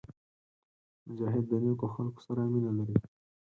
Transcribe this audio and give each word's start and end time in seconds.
مجاهد 1.07 1.43
د 1.49 1.53
نیکو 1.63 1.87
خلکو 1.95 2.19
سره 2.27 2.41
مینه 2.53 2.71
لري. 2.77 2.95